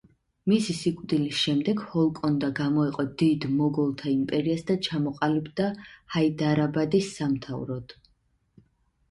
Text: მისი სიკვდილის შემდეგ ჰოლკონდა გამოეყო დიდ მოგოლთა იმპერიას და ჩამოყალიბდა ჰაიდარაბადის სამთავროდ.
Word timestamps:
მისი 0.51 0.73
სიკვდილის 0.75 1.41
შემდეგ 1.41 1.83
ჰოლკონდა 1.91 2.49
გამოეყო 2.59 3.05
დიდ 3.23 3.45
მოგოლთა 3.59 4.09
იმპერიას 4.15 4.65
და 4.71 4.77
ჩამოყალიბდა 4.89 5.69
ჰაიდარაბადის 6.17 7.13
სამთავროდ. 7.21 7.97